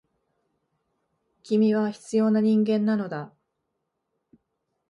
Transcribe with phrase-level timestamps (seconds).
[1.43, 3.31] 君は必要な人間なのだ。